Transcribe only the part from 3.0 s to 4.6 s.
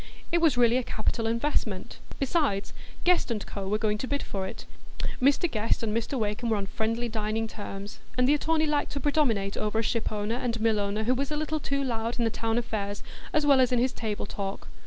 Guest &Co. were going to bid for